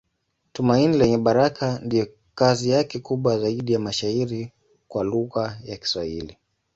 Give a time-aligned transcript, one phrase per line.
[0.53, 4.51] Tumaini Lenye Baraka ndiyo kazi yake kubwa zaidi ya mashairi
[4.87, 6.37] kwa lugha ya Kiswahili.